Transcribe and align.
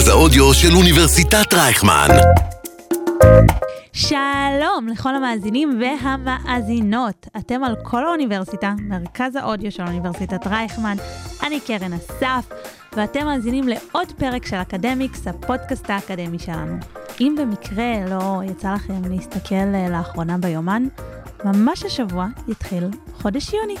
מרכז 0.00 0.08
האודיו 0.08 0.54
של 0.54 0.76
אוניברסיטת 0.76 1.54
רייכמן. 1.54 2.08
שלום 3.92 4.88
לכל 4.92 5.14
המאזינים 5.14 5.80
והמאזינות. 5.80 7.26
אתם 7.36 7.64
על 7.64 7.76
כל 7.82 8.06
האוניברסיטה, 8.06 8.74
מרכז 8.78 9.36
האודיו 9.36 9.72
של 9.72 9.82
אוניברסיטת 9.82 10.46
רייכמן. 10.46 10.96
אני 11.46 11.60
קרן 11.60 11.92
אסף, 11.92 12.48
ואתם 12.96 13.24
מאזינים 13.24 13.68
לעוד 13.68 14.12
פרק 14.16 14.46
של 14.46 14.56
אקדמיקס, 14.56 15.26
הפודקאסט 15.26 15.90
האקדמי 15.90 16.38
שלנו. 16.38 16.76
אם 17.20 17.34
במקרה 17.38 17.94
לא 18.10 18.40
יצא 18.50 18.74
לכם 18.74 19.02
להסתכל 19.10 19.64
לאחרונה 19.90 20.38
ביומן, 20.38 20.86
ממש 21.44 21.84
השבוע 21.84 22.26
יתחיל 22.48 22.84
חודש 23.22 23.52
יוני. 23.52 23.76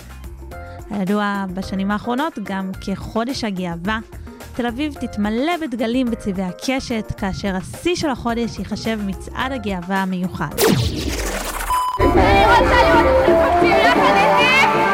הידוע 0.90 1.44
בשנים 1.54 1.90
האחרונות 1.90 2.38
גם 2.42 2.70
כחודש 2.80 3.44
הגאווה. 3.44 3.98
תל 4.60 4.66
אביב 4.66 4.94
תתמלא 4.94 5.52
בדגלים 5.60 6.10
בצבעי 6.10 6.44
הקשת, 6.44 7.12
כאשר 7.16 7.56
השיא 7.56 7.94
של 7.94 8.10
החודש 8.10 8.58
ייחשב 8.58 8.98
מצעד 9.06 9.52
הגאווה 9.52 10.02
המיוחד. 10.02 10.48
אני 12.00 12.06
רוצה 12.06 12.82
לראות 12.82 13.06
אתכם 13.06 13.34
קופצים 13.34 13.70
יחד 13.70 14.16
איתי! 14.16 14.89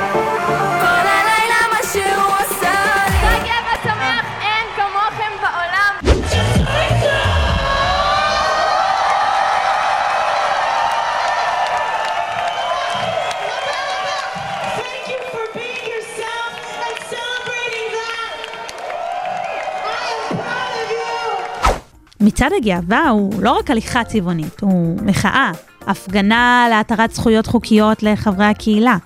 מצעד 22.47 22.59
הגאווה 22.63 23.09
הוא 23.09 23.43
לא 23.43 23.59
רק 23.59 23.71
הליכה 23.71 24.05
צבעונית, 24.05 24.61
הוא 24.61 24.99
מחאה, 25.03 25.51
הפגנה 25.87 26.67
להתרת 26.71 27.15
זכויות 27.15 27.47
חוקיות 27.47 28.03
לחברי 28.03 28.45
הקהילה, 28.45 28.97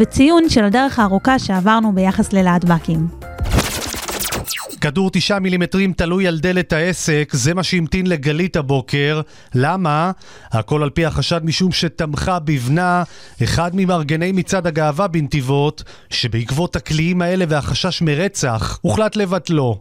וציון 0.00 0.48
של 0.48 0.64
הדרך 0.64 0.98
הארוכה 0.98 1.38
שעברנו 1.38 1.92
ביחס 1.92 2.32
ללהטב"קים. 2.32 3.06
כדור 4.80 5.10
תשעה 5.10 5.38
מילימטרים 5.38 5.92
תלוי 5.92 6.26
על 6.26 6.38
דלת 6.38 6.72
העסק, 6.72 7.30
זה 7.32 7.54
מה 7.54 7.62
שהמתין 7.62 8.06
לגלית 8.06 8.56
הבוקר. 8.56 9.20
למה? 9.54 10.10
הכל 10.52 10.82
על 10.82 10.90
פי 10.90 11.06
החשד 11.06 11.44
משום 11.44 11.72
שתמכה 11.72 12.38
בבנה 12.38 13.02
אחד 13.42 13.70
ממארגני 13.74 14.32
מצעד 14.32 14.66
הגאווה 14.66 15.08
בנתיבות, 15.08 15.82
שבעקבות 16.10 16.76
הקליעים 16.76 17.22
האלה 17.22 17.44
והחשש 17.48 18.02
מרצח, 18.02 18.78
הוחלט 18.82 19.16
לבטלו. 19.16 19.80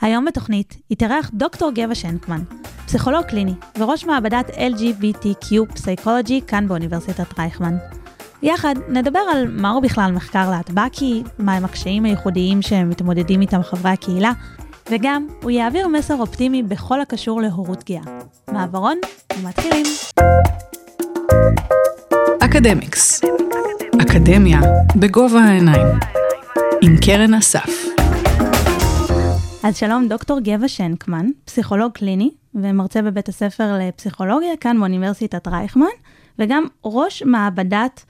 היום 0.00 0.24
בתוכנית 0.24 0.76
יתארח 0.90 1.30
דוקטור 1.34 1.70
גבע 1.70 1.94
שנקמן, 1.94 2.42
פסיכולוג 2.86 3.22
קליני 3.24 3.54
וראש 3.78 4.04
מעבדת 4.04 4.50
LGBTQ 4.50 5.74
פסיכולוגי 5.74 6.40
כאן 6.46 6.68
באוניברסיטת 6.68 7.38
רייכמן. 7.38 7.76
יחד 8.42 8.74
נדבר 8.88 9.18
על 9.18 9.48
מהו 9.48 9.80
בכלל 9.80 10.12
מחקר 10.12 10.50
להטב"קי, 10.50 11.22
מהם 11.38 11.64
הקשיים 11.64 12.04
הייחודיים 12.04 12.62
שמתמודדים 12.62 13.40
איתם 13.40 13.62
חברי 13.62 13.90
הקהילה, 13.90 14.32
וגם 14.90 15.26
הוא 15.42 15.50
יעביר 15.50 15.88
מסר 15.88 16.14
אופטימי 16.20 16.62
בכל 16.62 17.00
הקשור 17.00 17.42
להורות 17.42 17.84
גאה. 17.84 18.02
מעברון 18.52 18.98
ומתחילים. 19.38 19.86
אקדמיקס. 22.40 23.20
אקדמיה 24.02 24.60
בגובה 24.96 25.40
העיניים. 25.40 25.86
עם 26.82 26.96
קרן 26.96 27.34
אסף. 27.34 27.93
אז 29.64 29.76
שלום, 29.76 30.08
דוקטור 30.08 30.40
גבע 30.40 30.68
שנקמן, 30.68 31.26
פסיכולוג 31.44 31.92
קליני 31.92 32.30
ומרצה 32.54 33.02
בבית 33.02 33.28
הספר 33.28 33.78
לפסיכולוגיה 33.80 34.56
כאן 34.60 34.78
באוניברסיטת 34.78 35.48
רייכמן, 35.48 35.86
וגם 36.38 36.64
ראש 36.84 37.22
מעבדת 37.22 38.04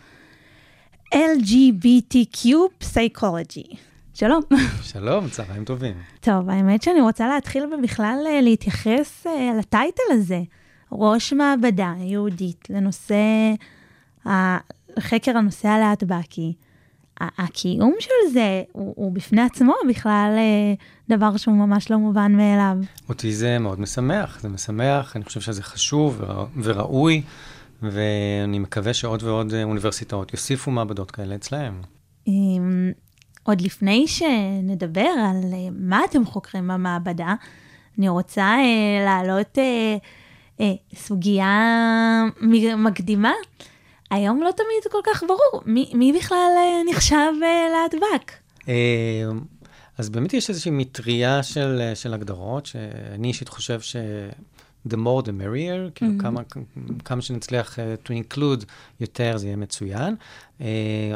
LGBTQ 1.14 2.48
פסיכולוגי. 2.78 3.64
שלום. 4.14 4.42
שלום, 4.82 5.28
צהריים 5.28 5.64
טובים. 5.64 5.94
טוב, 6.20 6.50
האמת 6.50 6.82
שאני 6.82 7.00
רוצה 7.00 7.28
להתחיל 7.28 7.64
ובכלל 7.74 8.18
אה, 8.26 8.40
להתייחס 8.40 9.26
אה, 9.26 9.52
לטייטל 9.58 10.02
הזה, 10.10 10.40
ראש 10.92 11.32
מעבדה 11.32 11.94
יהודית 11.98 12.66
לנושא, 12.70 13.14
חקר 15.00 15.38
הנושא 15.38 15.68
הלהטב"קי. 15.68 16.54
הקיום 17.20 17.94
של 18.00 18.32
זה 18.32 18.62
הוא, 18.72 18.92
הוא 18.96 19.12
בפני 19.12 19.42
עצמו 19.42 19.72
בכלל 19.88 20.34
אה, 20.36 20.74
דבר 21.16 21.36
שהוא 21.36 21.54
ממש 21.54 21.90
לא 21.90 21.98
מובן 21.98 22.32
מאליו. 22.32 22.76
אותי 23.08 23.32
זה 23.32 23.58
מאוד 23.58 23.80
משמח, 23.80 24.40
זה 24.40 24.48
משמח, 24.48 25.16
אני 25.16 25.24
חושב 25.24 25.40
שזה 25.40 25.62
חשוב 25.62 26.20
ורא- 26.20 26.44
וראוי, 26.62 27.22
ואני 27.82 28.58
מקווה 28.58 28.94
שעוד 28.94 29.22
ועוד 29.22 29.54
אה, 29.54 29.62
אוניברסיטאות 29.62 30.32
יוסיפו 30.32 30.70
מעבדות 30.70 31.10
כאלה 31.10 31.34
אצלהם. 31.34 31.82
אמ, 32.26 32.92
עוד 33.42 33.60
לפני 33.60 34.04
שנדבר 34.08 35.00
על 35.00 35.52
אה, 35.52 35.58
מה 35.72 36.00
אתם 36.10 36.24
חוקרים 36.26 36.68
במעבדה, 36.68 37.34
אני 37.98 38.08
רוצה 38.08 38.56
להעלות 39.04 39.58
סוגיה 40.94 41.52
מקדימה. 42.76 43.32
היום 44.14 44.42
לא 44.42 44.50
תמיד 44.50 44.92
כל 44.92 45.00
כך 45.04 45.22
ברור 45.22 45.62
מי, 45.66 45.90
מי 45.94 46.12
בכלל 46.12 46.52
אה, 46.56 46.80
נחשב 46.90 47.32
אה, 47.42 47.66
להטב"ק. 47.72 48.32
אה, 48.68 48.74
אז 49.98 50.08
באמת 50.08 50.34
יש 50.34 50.50
איזושהי 50.50 50.70
מטריה 50.70 51.42
של, 51.42 51.78
אה, 51.80 51.94
של 51.94 52.14
הגדרות, 52.14 52.66
שאני 52.66 53.28
אישית 53.28 53.48
חושב 53.48 53.80
ש... 53.80 53.96
the 54.88 54.96
more 54.96 55.22
the 55.22 55.32
merrier, 55.32 55.90
כאילו 55.94 56.12
כמה, 56.18 56.40
כמה 57.04 57.22
שנצליח 57.22 57.78
uh, 57.78 58.08
to 58.08 58.10
include 58.10 58.64
יותר 59.00 59.36
זה 59.36 59.46
יהיה 59.46 59.56
מצוין. 59.56 60.16
Uh, 60.58 60.62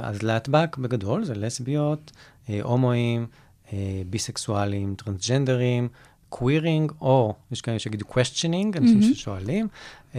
אז 0.03 0.22
להטב"ק 0.22 0.76
בגדול 0.76 1.25
זה 1.25 1.34
לסביות, 1.34 2.12
uh, 2.47 2.50
הומואים, 2.62 3.26
uh, 3.66 3.70
ביסקסואלים, 4.06 4.94
טרנסג'נדרים, 4.94 5.88
קווירינג, 6.28 6.93
או 7.00 7.34
יש 7.53 7.61
כאלה 7.61 7.78
שיגידו 7.78 8.05
questioning, 8.06 8.78
אנשים 8.78 9.03
ששואלים, 9.03 9.69
uh, 10.12 10.16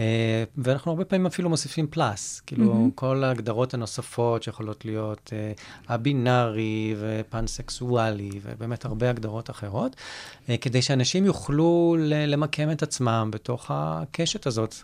ואנחנו 0.56 0.90
הרבה 0.90 1.04
פעמים 1.04 1.26
אפילו 1.26 1.48
מוסיפים 1.48 1.86
פלאס, 1.90 2.40
כאילו 2.40 2.90
כל 2.94 3.24
ההגדרות 3.24 3.74
הנוספות 3.74 4.42
שיכולות 4.42 4.84
להיות 4.84 5.32
uh, 5.32 5.60
הבינארי 5.88 6.94
ופאנסקסואלי, 7.00 8.30
ובאמת 8.42 8.84
הרבה 8.84 9.10
הגדרות 9.10 9.50
אחרות, 9.50 9.96
uh, 9.96 10.50
כדי 10.60 10.82
שאנשים 10.82 11.24
יוכלו 11.24 11.96
למקם 12.26 12.70
את 12.70 12.82
עצמם 12.82 13.28
בתוך 13.32 13.70
הקשת 13.74 14.46
הזאת. 14.46 14.74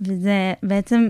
וזה 0.00 0.54
בעצם, 0.62 1.08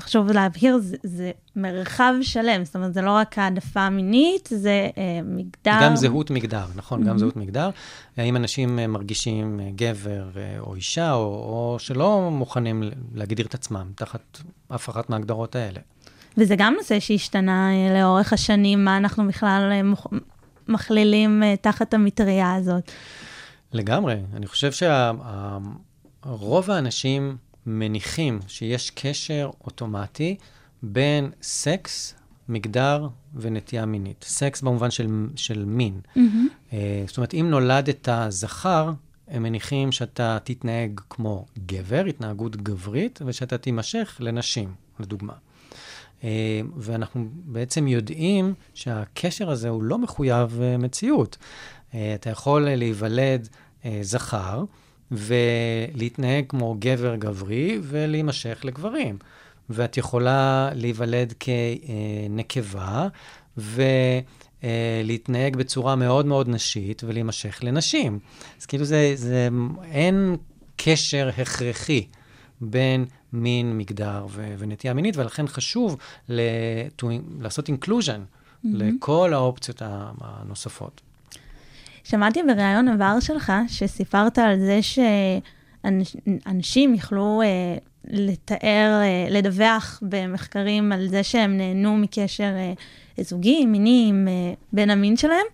חשוב 0.00 0.30
להבהיר, 0.30 0.78
זה, 0.78 0.96
זה 1.02 1.30
מרחב 1.56 2.12
שלם, 2.22 2.64
זאת 2.64 2.76
אומרת, 2.76 2.94
זה 2.94 3.02
לא 3.02 3.10
רק 3.10 3.38
העדפה 3.38 3.90
מינית, 3.90 4.48
זה 4.52 4.88
אה, 4.98 5.20
מגדר. 5.24 5.78
גם 5.82 5.96
זהות 5.96 6.30
מגדר, 6.30 6.64
נכון, 6.74 7.04
גם 7.04 7.18
זהות 7.18 7.36
מגדר. 7.36 7.70
האם 8.16 8.36
אנשים 8.36 8.78
אה, 8.78 8.86
מרגישים 8.86 9.60
אה, 9.60 9.68
גבר 9.76 10.28
אה, 10.36 10.56
או 10.60 10.74
אישה, 10.74 11.12
או, 11.12 11.18
או 11.24 11.76
שלא 11.78 12.28
מוכנים 12.32 12.82
להגדיר 13.14 13.46
את 13.46 13.54
עצמם 13.54 13.86
תחת 13.94 14.38
אף 14.74 14.90
אחת 14.90 15.10
מההגדרות 15.10 15.56
האלה. 15.56 15.80
וזה 16.38 16.54
גם 16.58 16.74
נושא 16.78 17.00
שהשתנה 17.00 17.70
לאורך 18.00 18.32
השנים, 18.32 18.84
מה 18.84 18.96
אנחנו 18.96 19.28
בכלל 19.28 19.70
מוכ- 19.94 20.14
מכלילים 20.68 21.42
תחת 21.60 21.94
המטריה 21.94 22.54
הזאת. 22.54 22.90
לגמרי. 23.72 24.16
אני 24.36 24.46
חושב 24.46 24.70
שרוב 26.24 26.70
האנשים 26.70 27.36
מניחים 27.66 28.40
שיש 28.48 28.90
קשר 28.90 29.50
אוטומטי 29.64 30.36
בין 30.82 31.30
סקס, 31.42 32.14
מגדר 32.48 33.08
ונטייה 33.34 33.86
מינית. 33.86 34.24
סקס 34.28 34.62
במובן 34.62 34.90
של, 34.90 35.26
של 35.36 35.64
מין. 35.64 36.00
אה, 36.72 37.04
זאת 37.06 37.16
אומרת, 37.16 37.34
אם 37.34 37.46
נולדת 37.50 38.08
זכר, 38.28 38.90
הם 39.28 39.42
מניחים 39.42 39.92
שאתה 39.92 40.38
תתנהג 40.44 41.00
כמו 41.10 41.46
גבר, 41.66 42.04
התנהגות 42.08 42.56
גברית, 42.56 43.20
ושאתה 43.26 43.58
תימשך 43.58 44.16
לנשים, 44.20 44.74
לדוגמה. 45.00 45.32
אה, 46.24 46.60
ואנחנו 46.76 47.28
בעצם 47.32 47.88
יודעים 47.88 48.54
שהקשר 48.74 49.50
הזה 49.50 49.68
הוא 49.68 49.82
לא 49.82 49.98
מחויב 49.98 50.60
אה, 50.62 50.76
מציאות. 50.78 51.36
אתה 52.14 52.30
יכול 52.30 52.74
להיוולד 52.74 53.48
זכר 54.02 54.64
ולהתנהג 55.12 56.44
כמו 56.48 56.76
גבר 56.78 57.16
גברי 57.16 57.78
ולהימשך 57.82 58.60
לגברים. 58.64 59.18
ואת 59.70 59.96
יכולה 59.96 60.70
להיוולד 60.74 61.34
כנקבה 61.40 63.08
ולהתנהג 63.56 65.56
בצורה 65.56 65.96
מאוד 65.96 66.26
מאוד 66.26 66.48
נשית 66.48 67.04
ולהימשך 67.04 67.58
לנשים. 67.62 68.18
אז 68.60 68.66
כאילו 68.66 68.84
זה, 68.84 69.12
זה 69.14 69.48
אין 69.84 70.36
קשר 70.76 71.30
הכרחי 71.36 72.06
בין 72.60 73.04
מין, 73.32 73.78
מגדר 73.78 74.26
ו- 74.30 74.54
ונטייה 74.58 74.94
מינית, 74.94 75.16
ולכן 75.16 75.46
חשוב 75.46 75.96
ל- 76.28 76.40
to- 77.02 77.06
לעשות 77.40 77.68
inclusion 77.68 78.04
mm-hmm. 78.04 78.64
לכל 78.64 79.34
האופציות 79.34 79.82
הנוספות. 80.20 81.00
שמעתי 82.04 82.40
בריאיון 82.42 82.88
עבר 82.88 83.20
שלך, 83.20 83.52
שסיפרת 83.68 84.38
על 84.38 84.58
זה 84.58 84.80
שאנשים 85.82 86.94
יכלו 86.94 87.42
אה, 87.44 87.76
לתאר, 88.10 89.00
אה, 89.02 89.26
לדווח 89.30 90.02
במחקרים 90.02 90.92
על 90.92 91.08
זה 91.08 91.22
שהם 91.22 91.56
נהנו 91.56 91.96
מקשר 91.96 92.52
אה, 92.56 92.72
זוגי, 93.24 93.66
מיני 93.66 94.06
עם 94.08 94.28
אה, 94.28 94.54
בן 94.72 94.90
המין 94.90 95.16
שלהם, 95.16 95.46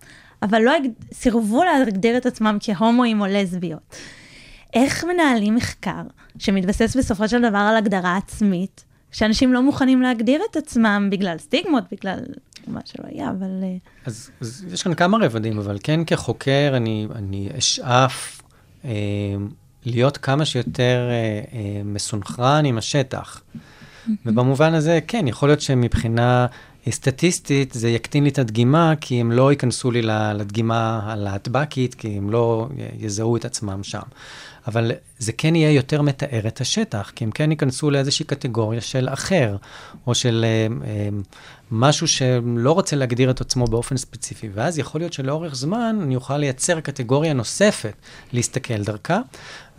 אבל 0.43 0.61
לא 0.61 0.71
סירבו 1.13 1.63
להגדיר 1.63 2.17
את 2.17 2.25
עצמם 2.25 2.57
כהומואים 2.61 3.21
או 3.21 3.25
לסביות. 3.25 3.95
איך 4.73 5.03
מנהלים 5.03 5.55
מחקר 5.55 6.01
שמתבסס 6.39 6.95
בסופו 6.95 7.27
של 7.27 7.41
דבר 7.41 7.57
על 7.57 7.75
הגדרה 7.75 8.17
עצמית, 8.17 8.83
שאנשים 9.11 9.53
לא 9.53 9.61
מוכנים 9.61 10.01
להגדיר 10.01 10.41
את 10.51 10.57
עצמם 10.57 11.07
בגלל 11.11 11.37
סטיגמות, 11.37 11.83
בגלל 11.91 12.19
מה 12.69 12.79
שלא 12.85 13.05
יהיה, 13.11 13.29
אבל... 13.29 13.63
אה, 13.63 13.75
אז, 14.05 14.31
אז 14.41 14.65
יש 14.73 14.83
כאן 14.83 14.93
כמה 14.93 15.17
רבדים, 15.21 15.57
אבל 15.57 15.77
כן 15.83 16.05
כחוקר 16.05 16.73
אני, 16.75 17.07
אני 17.15 17.49
אשאף 17.57 18.41
אה, 18.85 18.91
להיות 19.85 20.17
כמה 20.17 20.45
שיותר 20.45 21.07
אה, 21.09 21.41
אה, 21.59 21.81
מסונכרן 21.85 22.65
עם 22.65 22.77
השטח. 22.77 23.41
ובמובן 24.25 24.73
הזה, 24.73 24.99
כן, 25.07 25.27
יכול 25.27 25.49
להיות 25.49 25.61
שמבחינה 25.61 26.45
סטטיסטית 26.89 27.73
זה 27.73 27.89
יקטין 27.89 28.23
לי 28.23 28.29
את 28.29 28.39
הדגימה, 28.39 28.93
כי 29.01 29.21
הם 29.21 29.31
לא 29.31 29.51
ייכנסו 29.51 29.91
לי 29.91 30.01
לדגימה 30.35 30.99
הלהטבקית, 31.03 31.95
כי 31.95 32.17
הם 32.17 32.29
לא 32.29 32.67
יזהו 32.99 33.35
את 33.35 33.45
עצמם 33.45 33.83
שם. 33.83 34.01
אבל 34.67 34.91
זה 35.17 35.31
כן 35.31 35.55
יהיה 35.55 35.71
יותר 35.71 36.01
מתאר 36.01 36.47
את 36.47 36.61
השטח, 36.61 37.11
כי 37.15 37.23
הם 37.23 37.31
כן 37.31 37.51
ייכנסו 37.51 37.91
לאיזושהי 37.91 38.25
קטגוריה 38.25 38.81
של 38.81 39.09
אחר, 39.09 39.57
או 40.07 40.15
של 40.15 40.45
אה, 40.47 40.87
אה, 40.87 41.09
משהו 41.71 42.07
שלא 42.07 42.71
רוצה 42.71 42.95
להגדיר 42.95 43.31
את 43.31 43.41
עצמו 43.41 43.65
באופן 43.65 43.97
ספציפי. 43.97 44.49
ואז 44.53 44.79
יכול 44.79 45.01
להיות 45.01 45.13
שלאורך 45.13 45.55
זמן 45.55 45.99
אני 46.01 46.15
אוכל 46.15 46.37
לייצר 46.37 46.79
קטגוריה 46.79 47.33
נוספת 47.33 47.93
להסתכל 48.33 48.83
דרכה, 48.83 49.19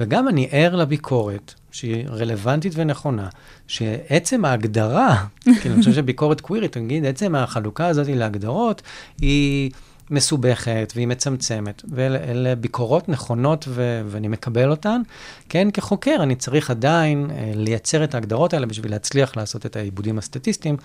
וגם 0.00 0.29
אני 0.29 0.49
ער 0.50 0.77
לביקורת, 0.77 1.55
שהיא 1.71 2.09
רלוונטית 2.09 2.73
ונכונה, 2.76 3.29
שעצם 3.67 4.44
ההגדרה, 4.44 5.25
כאילו, 5.61 5.75
אני 5.75 5.83
חושב 5.83 5.94
שביקורת 5.94 6.41
קווירית, 6.41 6.76
נגיד, 6.76 7.06
עצם 7.06 7.35
החלוקה 7.35 7.87
הזאת 7.87 8.06
להגדרות, 8.09 8.83
היא... 9.21 9.71
מסובכת 10.11 10.93
והיא 10.97 11.07
מצמצמת, 11.07 11.83
ואלה 11.89 12.55
ביקורות 12.55 13.09
נכונות 13.09 13.65
ו- 13.69 14.03
ואני 14.07 14.29
מקבל 14.29 14.71
אותן. 14.71 15.03
כן, 15.49 15.69
כחוקר 15.71 16.17
אני 16.23 16.35
צריך 16.37 16.71
עדיין 16.71 17.31
אה, 17.31 17.53
לייצר 17.55 18.05
את 18.05 18.15
ההגדרות 18.15 18.55
האלה 18.55 18.67
בשביל 18.67 18.91
להצליח 18.91 19.37
לעשות 19.37 19.67
את 19.67 19.77
העיבודים 19.77 20.19
הסטטיסטיים, 20.19 20.77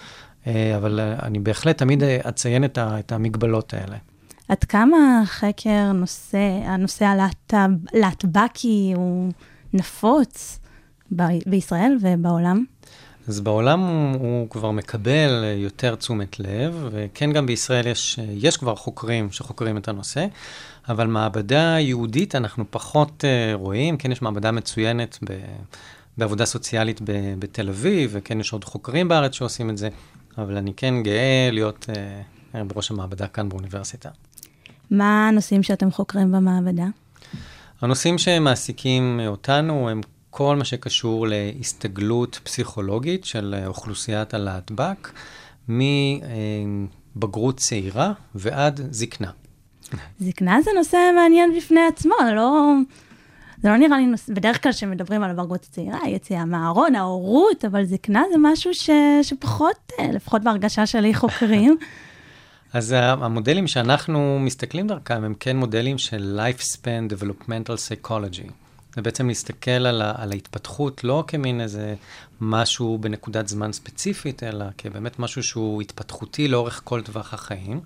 אה, 0.48 0.74
אבל 0.78 1.00
אה, 1.00 1.16
אני 1.24 1.40
בהחלט 1.40 1.78
תמיד 1.78 2.04
אה, 2.04 2.18
אציין 2.30 2.64
את, 2.64 2.78
ה- 2.78 3.00
את 3.00 3.12
המגבלות 3.12 3.74
האלה. 3.74 3.98
עד 4.50 4.64
כמה 4.64 5.22
חקר 5.26 5.92
נושא, 5.94 6.38
הנושא 6.66 7.06
הלהט"ב- 7.06 7.96
הלהטבקי 7.96 8.94
הוא 8.96 9.32
נפוץ 9.74 10.60
ב- 11.16 11.24
בישראל 11.50 11.98
ובעולם? 12.02 12.66
אז 13.28 13.40
בעולם 13.40 13.80
הוא, 13.80 14.20
הוא 14.20 14.50
כבר 14.50 14.72
מקבל 14.72 15.44
אה, 15.44 15.54
יותר 15.58 15.96
תשומת 15.96 16.40
לב, 16.40 16.90
וכן, 16.92 17.32
גם 17.32 17.46
בישראל 17.46 17.88
יש, 17.88 18.20
אה, 18.20 18.26
יש 18.30 18.58
כבר 18.58 18.76
חוקרים 18.76 19.32
שחוקרים 19.32 19.78
את 19.78 19.88
הנושא, 19.88 20.26
אבל 20.90 21.08
מעבדה 21.08 21.76
יהודית 21.80 22.36
אנחנו 22.36 22.66
פחות 22.70 23.24
uh, 23.24 23.56
רואים. 23.56 23.98
כן, 23.98 24.12
יש 24.12 24.22
מעבדה 24.22 24.52
מצוינת 24.52 25.20
ב, 25.30 25.34
בעבודה 26.18 26.46
סוציאלית 26.46 27.02
ב, 27.02 27.34
בתל 27.40 27.70
אביב, 27.70 28.10
וכן 28.14 28.40
יש 28.40 28.54
עוד 28.54 28.64
חוקרים 28.64 29.08
בארץ 29.08 29.34
שעושים 29.34 29.70
את 29.70 29.78
זה, 29.78 29.90
אבל 30.38 30.58
אני 30.58 30.74
כן 30.74 31.04
גאה 31.04 31.50
להיות 31.52 31.90
uh, 32.54 32.58
בראש 32.68 32.92
המעבדה 32.92 33.28
כאן 33.28 33.50
באוניברסיטה. 33.50 34.10
מה 34.92 35.28
הנושאים 35.28 35.64
שאתם 35.64 35.92
חוקרים 35.92 36.32
במעבדה? 36.32 36.86
הנושאים 37.82 38.18
שמעסיקים 38.18 39.20
אותנו 39.28 39.90
הם 39.90 40.02
כל 40.38 40.56
מה 40.56 40.66
שקשור 40.66 41.28
להסתגלות 41.28 42.40
פסיכולוגית 42.44 43.26
של 43.26 43.56
אוכלוסיית 43.66 44.34
הלהטב"ק, 44.34 45.12
מבגרות 47.16 47.58
צעירה 47.58 48.14
ועד 48.36 48.82
זקנה. 48.92 49.32
זקנה 50.20 50.62
זה 50.62 50.72
נושא 50.78 50.98
מעניין 51.16 51.54
בפני 51.58 51.80
עצמו, 51.88 52.14
לא... 52.36 52.74
זה 53.62 53.70
לא 53.70 53.78
נראה 53.78 53.98
לי 53.98 54.06
נושא, 54.06 54.34
בדרך 54.34 54.64
כלל 54.64 54.72
כשמדברים 54.72 55.24
על 55.24 55.30
הבגרות 55.32 55.64
הצעירה, 55.70 56.00
יציאה 56.08 56.46
מהארון, 56.46 56.96
ההורות, 56.96 57.66
אבל 57.66 57.86
זקנה 57.86 58.24
זה 58.32 58.38
משהו 58.40 58.74
ש, 58.74 58.90
שפחות, 59.22 59.92
אה, 60.00 60.12
לפחות 60.12 60.44
בהרגשה 60.44 60.86
שלי, 60.86 61.14
חוקרים. 61.14 61.78
אז 62.74 62.96
המודלים 62.98 63.68
שאנחנו 63.68 64.40
מסתכלים 64.40 64.88
דרכם 64.88 65.24
הם 65.24 65.34
כן 65.40 65.58
מודלים 65.58 65.98
של 65.98 66.40
Lifespan 66.40 67.14
Developmental 67.14 67.74
Psychology. 67.74 68.65
זה 68.96 69.02
בעצם 69.02 69.28
להסתכל 69.28 69.72
על, 69.72 70.02
ה, 70.02 70.14
על 70.18 70.32
ההתפתחות 70.32 71.04
לא 71.04 71.24
כמין 71.28 71.62
איזה 71.62 71.96
משהו 72.42 72.98
בנקודת 73.02 73.48
זמן 73.48 73.72
ספציפית, 73.72 74.44
אלא 74.44 74.66
כבאמת 74.78 75.20
משהו 75.20 75.44
שהוא 75.44 75.82
התפתחותי 75.82 76.48
לאורך 76.48 76.82
כל 76.84 77.02
טווח 77.02 77.34
החיים. 77.34 77.80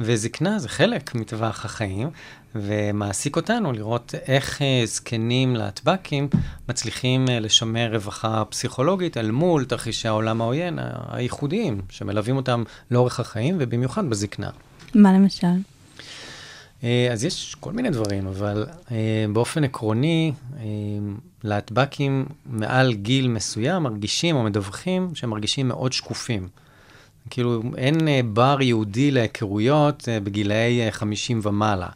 וזקנה 0.00 0.58
זה 0.58 0.68
חלק 0.68 1.14
מטווח 1.14 1.64
החיים, 1.64 2.10
ומעסיק 2.54 3.36
אותנו 3.36 3.72
לראות 3.72 4.14
איך 4.28 4.58
uh, 4.58 4.86
זקנים 4.86 5.56
להטב"קים 5.56 6.28
מצליחים 6.68 7.26
uh, 7.26 7.30
לשמר 7.30 7.94
רווחה 7.94 8.44
פסיכולוגית 8.44 9.16
אל 9.16 9.30
מול 9.30 9.64
תרחישי 9.64 10.08
העולם 10.08 10.40
העוין 10.40 10.78
הייחודיים, 11.08 11.80
שמלווים 11.90 12.36
אותם 12.36 12.62
לאורך 12.90 13.20
החיים, 13.20 13.56
ובמיוחד 13.58 14.10
בזקנה. 14.10 14.50
מה 14.94 15.12
למשל? 15.12 15.46
Uh, 16.80 16.84
אז 17.12 17.24
יש 17.24 17.56
כל 17.60 17.72
מיני 17.72 17.90
דברים, 17.90 18.26
אבל 18.26 18.66
uh, 18.66 18.90
באופן 19.32 19.64
עקרוני, 19.64 20.32
uh, 20.52 20.56
להטב"קים 21.44 22.26
מעל 22.46 22.94
גיל 22.94 23.28
מסוים 23.28 23.82
מרגישים 23.82 24.36
או 24.36 24.42
מדווחים 24.42 25.14
שהם 25.14 25.30
מרגישים 25.30 25.68
מאוד 25.68 25.92
שקופים. 25.92 26.48
כאילו, 27.30 27.62
אין 27.76 27.96
בר 28.34 28.58
יהודי 28.60 29.10
להיכרויות 29.10 30.08
בגילאי 30.24 30.88
uh, 30.88 30.92
50 30.92 31.40
ומעלה. 31.42 31.88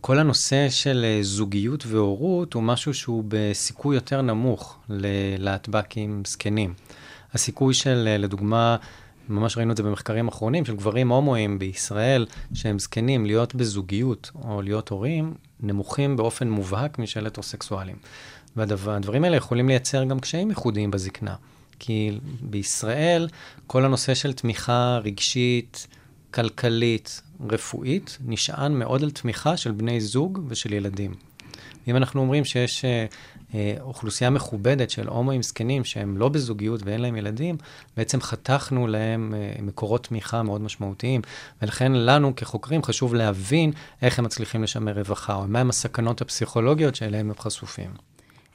כל 0.00 0.18
הנושא 0.18 0.70
של 0.70 1.18
זוגיות 1.22 1.86
והורות 1.86 2.54
הוא 2.54 2.62
משהו 2.62 2.94
שהוא 2.94 3.24
בסיכוי 3.28 3.94
יותר 3.96 4.22
נמוך 4.22 4.78
ללהטב"קים 4.88 6.22
זקנים. 6.26 6.74
הסיכוי 7.34 7.74
של, 7.74 8.16
לדוגמה, 8.18 8.76
ממש 9.32 9.56
ראינו 9.56 9.72
את 9.72 9.76
זה 9.76 9.82
במחקרים 9.82 10.28
אחרונים, 10.28 10.64
של 10.64 10.76
גברים 10.76 11.12
הומואים 11.12 11.58
בישראל 11.58 12.26
שהם 12.54 12.78
זקנים, 12.78 13.26
להיות 13.26 13.54
בזוגיות 13.54 14.30
או 14.44 14.62
להיות 14.62 14.88
הורים, 14.88 15.34
נמוכים 15.60 16.16
באופן 16.16 16.50
מובהק 16.50 16.98
משל 16.98 17.26
הטרוסקסואלים. 17.26 17.96
והדברים 18.56 19.24
האלה 19.24 19.36
יכולים 19.36 19.68
לייצר 19.68 20.04
גם 20.04 20.20
קשיים 20.20 20.48
ייחודיים 20.48 20.90
בזקנה. 20.90 21.34
כי 21.78 22.18
בישראל 22.40 23.28
כל 23.66 23.84
הנושא 23.84 24.14
של 24.14 24.32
תמיכה 24.32 25.00
רגשית, 25.04 25.86
כלכלית, 26.30 27.22
רפואית, 27.50 28.18
נשען 28.26 28.72
מאוד 28.72 29.02
על 29.02 29.10
תמיכה 29.10 29.56
של 29.56 29.72
בני 29.72 30.00
זוג 30.00 30.40
ושל 30.48 30.72
ילדים. 30.72 31.14
אם 31.88 31.96
אנחנו 31.96 32.20
אומרים 32.20 32.44
שיש 32.44 32.84
אה, 32.84 33.06
אוכלוסייה 33.80 34.30
מכובדת 34.30 34.90
של 34.90 35.08
הומואים 35.08 35.42
זקנים 35.42 35.84
שהם 35.84 36.16
לא 36.16 36.28
בזוגיות 36.28 36.80
ואין 36.84 37.00
להם 37.00 37.16
ילדים, 37.16 37.56
בעצם 37.96 38.20
חתכנו 38.20 38.86
להם 38.86 39.34
אה, 39.36 39.62
מקורות 39.62 40.06
תמיכה 40.06 40.42
מאוד 40.42 40.60
משמעותיים, 40.60 41.20
ולכן 41.62 41.92
לנו 41.92 42.36
כחוקרים 42.36 42.82
חשוב 42.82 43.14
להבין 43.14 43.72
איך 44.02 44.18
הם 44.18 44.24
מצליחים 44.24 44.62
לשמר 44.62 44.98
רווחה, 44.98 45.34
או 45.34 45.48
מהם 45.48 45.68
הסכנות 45.68 46.20
הפסיכולוגיות 46.20 46.94
שאליהם 46.94 47.30
הם 47.30 47.36
חשופים. 47.38 47.90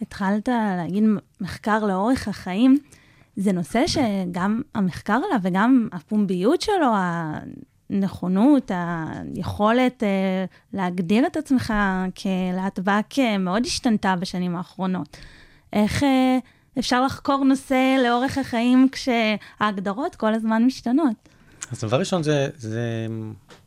התחלת 0.01 0.47
להגיד 0.77 1.03
מחקר 1.41 1.85
לאורך 1.85 2.27
החיים. 2.27 2.77
זה 3.35 3.51
נושא 3.51 3.87
שגם 3.87 4.61
המחקר 4.75 5.13
עליו 5.13 5.39
וגם 5.43 5.87
הפומביות 5.91 6.61
שלו, 6.61 6.93
הנכונות, 7.89 8.71
היכולת 9.35 10.03
אה, 10.03 10.45
להגדיר 10.73 11.27
את 11.27 11.37
עצמך 11.37 11.73
כלהטב"ק 12.21 13.19
אה, 13.19 13.37
מאוד 13.37 13.65
השתנתה 13.65 14.15
בשנים 14.19 14.55
האחרונות. 14.55 15.17
איך 15.73 16.03
אה, 16.03 16.37
אפשר 16.79 17.05
לחקור 17.05 17.43
נושא 17.43 17.95
לאורך 18.03 18.37
החיים 18.37 18.87
כשההגדרות 18.91 20.15
כל 20.15 20.33
הזמן 20.33 20.63
משתנות? 20.65 21.15
אז 21.71 21.81
דבר 21.81 21.99
ראשון 21.99 22.23
זה, 22.23 22.49
זה 22.57 23.07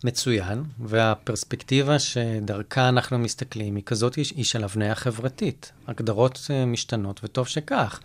מצוין, 0.05 0.63
והפרספקטיבה 0.81 1.99
שדרכה 1.99 2.89
אנחנו 2.89 3.19
מסתכלים 3.19 3.77
היא 3.77 3.85
כזאת, 3.85 4.15
היא 4.15 4.45
של 4.45 4.65
הבניה 4.65 4.95
חברתית. 4.95 5.73
הגדרות 5.87 6.51
משתנות, 6.67 7.21
וטוב 7.25 7.47
שכך. 7.47 8.01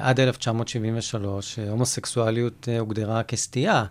עד 0.00 0.20
1973 0.20 1.58
הומוסקסואליות 1.58 2.68
הוגדרה 2.78 3.22
כסטייה. 3.22 3.84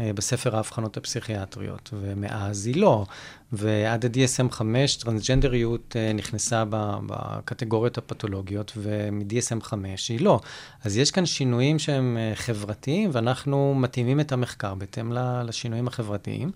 אה, 0.00 0.12
בספר 0.12 0.56
האבחנות 0.56 0.96
הפסיכיאטריות, 0.96 1.90
ומאז 1.92 2.66
היא 2.66 2.76
לא. 2.76 3.06
ועד 3.52 4.04
ה-DSM-5 4.04 4.62
טרנסג'נדריות 5.00 5.96
אה, 5.96 6.12
נכנסה 6.12 6.64
בקטגוריות 7.06 7.98
הפתולוגיות, 7.98 8.72
ומ-DSM-5 8.76 9.74
היא 10.08 10.20
לא. 10.20 10.40
אז 10.84 10.96
יש 10.96 11.10
כאן 11.10 11.26
שינויים 11.26 11.78
שהם 11.78 12.16
אה, 12.20 12.32
חברתיים, 12.34 13.10
ואנחנו 13.12 13.74
מתאימים 13.74 14.20
את 14.20 14.32
המחקר 14.32 14.74
בהתאם 14.74 15.12
לשינויים 15.44 15.88
החברתיים, 15.88 16.50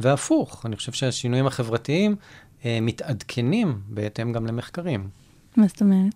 והפוך, 0.00 0.66
אני 0.66 0.76
חושב 0.76 0.92
שהשינויים 0.92 1.46
החברתיים 1.46 2.16
מתעדכנים 2.64 3.80
בהתאם 3.88 4.32
גם 4.32 4.46
למחקרים. 4.46 5.08
מה 5.56 5.66
זאת 5.66 5.80
אומרת? 5.80 6.12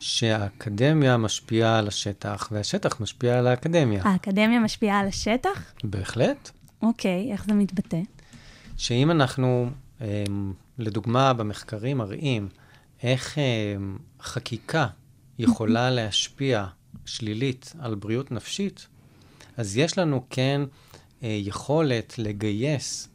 שהאקדמיה 0.00 1.16
משפיעה 1.16 1.78
על 1.78 1.88
השטח, 1.88 2.48
והשטח 2.52 3.00
משפיע 3.00 3.38
על 3.38 3.46
האקדמיה. 3.46 4.02
האקדמיה 4.04 4.60
משפיעה 4.60 5.00
על 5.00 5.06
השטח? 5.06 5.72
בהחלט. 5.84 6.50
אוקיי, 6.82 7.32
איך 7.32 7.44
זה 7.44 7.54
מתבטא? 7.54 8.00
שאם 8.76 9.10
אנחנו, 9.10 9.70
אמ, 10.00 10.52
לדוגמה, 10.78 11.32
במחקרים 11.32 11.98
מראים 11.98 12.48
איך 13.02 13.38
אמ, 13.38 13.98
חקיקה 14.20 14.86
יכולה 15.38 15.90
להשפיע 15.96 16.66
שלילית 17.04 17.72
על 17.78 17.94
בריאות 17.94 18.30
נפשית, 18.30 18.86
אז 19.56 19.76
יש 19.76 19.98
לנו 19.98 20.24
כן 20.30 20.60
אה, 21.22 21.38
יכולת 21.42 22.14
לגייס 22.18 23.08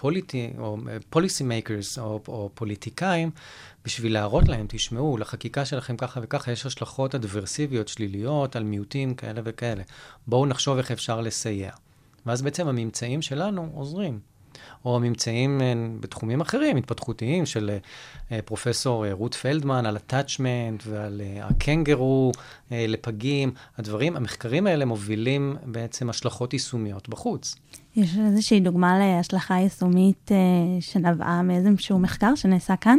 פוליטי, 0.00 0.50
או 0.58 0.76
policy 1.10 1.44
makers, 1.44 1.98
או, 1.98 2.20
או 2.28 2.50
פוליטיקאים, 2.54 3.30
בשביל 3.84 4.12
להראות 4.12 4.48
להם, 4.48 4.66
תשמעו, 4.68 5.18
לחקיקה 5.18 5.64
שלכם 5.64 5.96
ככה 5.96 6.20
וככה 6.22 6.52
יש 6.52 6.66
השלכות 6.66 7.14
אדברסיביות 7.14 7.88
שליליות 7.88 8.56
על 8.56 8.64
מיעוטים 8.64 9.14
כאלה 9.14 9.40
וכאלה. 9.44 9.82
בואו 10.26 10.46
נחשוב 10.46 10.78
איך 10.78 10.90
אפשר 10.90 11.20
לסייע. 11.20 11.70
ואז 12.26 12.42
בעצם 12.42 12.68
הממצאים 12.68 13.22
שלנו 13.22 13.70
עוזרים. 13.74 14.20
או 14.84 14.96
הממצאים 14.96 15.60
אה, 15.60 15.72
בתחומים 16.00 16.40
אחרים, 16.40 16.76
התפתחותיים, 16.76 17.46
של 17.46 17.78
אה, 18.32 18.38
פרופסור 18.44 19.06
אה, 19.06 19.12
רות 19.12 19.34
פלדמן 19.34 19.86
על 19.86 19.96
ה 19.96 20.04
attachment 20.04 20.82
ועל 20.86 21.20
הקנגרו 21.42 22.32
לפגים. 22.70 23.50
הדברים, 23.78 24.16
המחקרים 24.16 24.66
האלה 24.66 24.84
מובילים 24.84 25.56
בעצם 25.64 26.10
השלכות 26.10 26.52
יישומיות 26.52 27.08
בחוץ. 27.08 27.54
יש 27.96 28.16
איזושהי 28.26 28.60
דוגמה 28.60 28.98
להשלכה 28.98 29.54
יישומית 29.54 30.30
שנבעה 30.80 31.42
מאיזשהו 31.42 31.98
מחקר 31.98 32.34
שנעשה 32.34 32.76
כאן? 32.76 32.98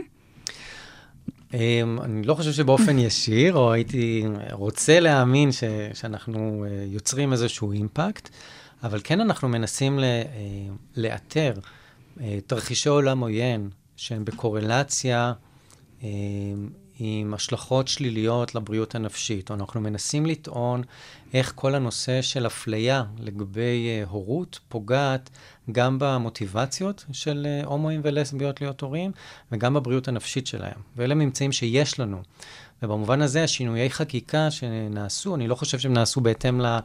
אני 1.54 2.24
לא 2.24 2.34
חושב 2.34 2.52
שבאופן 2.52 2.98
ישיר, 3.08 3.56
או 3.56 3.74
הייתי 3.74 4.24
רוצה 4.52 5.00
להאמין 5.00 5.52
ש, 5.52 5.64
שאנחנו 5.94 6.66
יוצרים 6.88 7.32
איזשהו 7.32 7.72
אימפקט, 7.72 8.30
אבל 8.84 9.00
כן 9.04 9.22
אנחנו 9.22 9.50
מנסים 9.50 10.00
ל, 10.00 10.04
אה, 10.04 10.24
לאתר 10.96 11.54
אה, 12.22 12.40
תרחישי 12.48 12.90
עולם 12.90 13.20
עוין 13.20 13.70
שהם 13.96 14.26
בקורלציה 14.26 15.34
אה, 16.04 16.10
עם 17.00 17.34
השלכות 17.34 17.88
שליליות 17.88 18.56
לבריאות 18.56 18.96
הנפשית, 18.96 19.52
אנחנו 19.52 19.82
מנסים 19.82 20.26
לטעון 20.26 20.84
איך 21.34 21.54
כל 21.56 21.76
הנושא 21.76 22.22
של 22.22 22.48
אפליה 22.48 23.04
לגבי 23.20 24.02
הורות 24.10 24.60
פוגעת 24.70 25.30
גם 25.72 25.98
במוטיבציות 26.00 27.06
של 27.12 27.48
הומואים 27.66 28.02
ולסביות 28.04 28.62
להיות 28.62 28.82
הורים, 28.82 29.12
וגם 29.52 29.74
בבריאות 29.74 30.08
הנפשית 30.08 30.48
שלהם. 30.48 30.82
ואלה 30.96 31.16
ממצאים 31.16 31.52
שיש 31.52 32.00
לנו. 32.00 32.22
ובמובן 32.84 33.22
הזה, 33.22 33.44
השינויי 33.44 33.90
חקיקה 33.90 34.52
שנעשו, 34.52 35.36
אני 35.36 35.48
לא 35.48 35.56
חושב 35.56 35.80
שהם 35.80 35.94
נעשו 35.94 36.22
בהתאם 36.22 36.62
ל- 36.62 36.80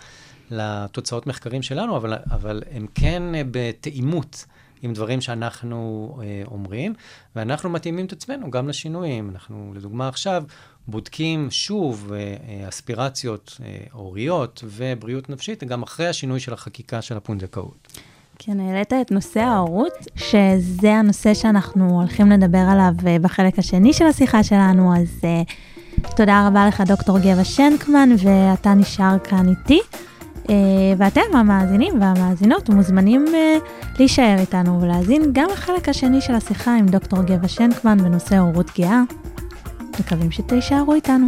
לתוצאות 0.54 1.26
מחקרים 1.26 1.62
שלנו, 1.62 1.96
אבל, 1.96 2.14
אבל 2.30 2.62
הם 2.70 2.86
כן 2.94 3.34
אה, 3.34 3.42
בתאימות. 3.50 4.44
עם 4.82 4.92
דברים 4.92 5.20
שאנחנו 5.20 6.08
אה, 6.22 6.42
אומרים, 6.46 6.94
ואנחנו 7.36 7.70
מתאימים 7.70 8.06
את 8.06 8.12
עצמנו 8.12 8.50
גם 8.50 8.68
לשינויים. 8.68 9.30
אנחנו, 9.30 9.72
לדוגמה 9.74 10.08
עכשיו, 10.08 10.44
בודקים 10.88 11.50
שוב 11.50 12.12
אה, 12.12 12.18
אה, 12.18 12.68
אספירציות 12.68 13.56
אה, 13.64 13.76
הוריות 13.92 14.64
ובריאות 14.66 15.30
נפשית, 15.30 15.64
גם 15.64 15.82
אחרי 15.82 16.06
השינוי 16.06 16.40
של 16.40 16.52
החקיקה 16.52 17.02
של 17.02 17.16
הפונדקאות. 17.16 17.98
כן, 18.38 18.60
העלית 18.60 18.92
את 18.92 19.10
נושא 19.10 19.40
ההורות, 19.40 19.92
שזה 20.16 20.92
הנושא 20.92 21.34
שאנחנו 21.34 22.00
הולכים 22.00 22.30
לדבר 22.30 22.64
עליו 22.70 22.92
אה, 23.06 23.18
בחלק 23.18 23.58
השני 23.58 23.92
של 23.92 24.06
השיחה 24.06 24.42
שלנו, 24.42 24.96
אז 24.96 25.20
uh, 25.20 26.16
תודה 26.16 26.48
רבה 26.48 26.66
לך, 26.66 26.80
דוקטור 26.86 27.18
גבע 27.18 27.44
שנקמן, 27.44 28.08
ואתה 28.18 28.74
נשאר 28.74 29.18
כאן 29.18 29.48
איתי. 29.48 29.80
Uh, 30.44 30.48
ואתם, 30.98 31.20
המאזינים 31.32 32.00
והמאזינות, 32.00 32.68
מוזמנים 32.68 33.24
uh, 33.26 33.64
להישאר 33.98 34.36
איתנו 34.40 34.82
ולהאזין 34.82 35.22
גם 35.32 35.46
לחלק 35.52 35.88
השני 35.88 36.20
של 36.20 36.34
השיחה 36.34 36.76
עם 36.76 36.86
דוקטור 36.86 37.22
גבע 37.22 37.48
שנקמן 37.48 37.98
בנושא 37.98 38.38
הורות 38.38 38.70
גאה. 38.78 39.02
מקווים 40.00 40.30
שתישארו 40.30 40.94
איתנו. 40.94 41.26